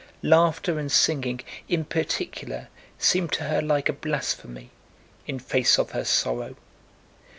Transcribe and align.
Laughter 0.23 0.79
and 0.79 0.91
singing 0.91 1.41
in 1.69 1.85
particular 1.85 2.69
seemed 2.97 3.31
to 3.31 3.43
her 3.43 3.61
like 3.61 3.87
a 3.87 3.93
blasphemy, 3.93 4.71
in 5.27 5.37
face 5.37 5.77
of 5.77 5.91
her 5.91 6.03
sorrow. 6.03 6.55